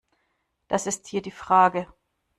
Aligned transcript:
Das 0.67 0.87
ist 0.87 1.05
hier 1.05 1.21
die 1.21 1.29
Frage. 1.29 1.85